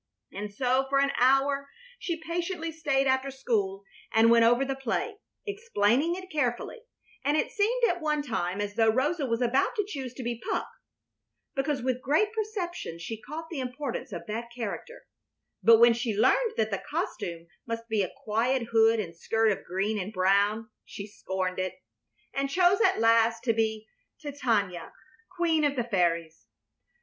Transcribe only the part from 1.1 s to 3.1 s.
hour she patiently stayed